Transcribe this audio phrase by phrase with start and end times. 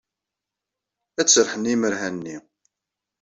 [1.19, 2.37] Ad d-serrḥen i imerhan-nni.